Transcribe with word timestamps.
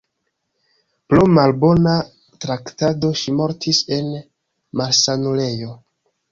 Pro 1.13 1.25
malbona 1.33 1.93
traktado 2.47 3.13
ŝi 3.21 3.37
mortis 3.43 3.85
en 3.99 4.11
malsanulejo. 4.83 5.81